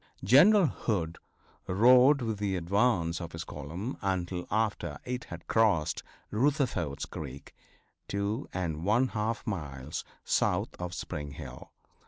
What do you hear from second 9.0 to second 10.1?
half miles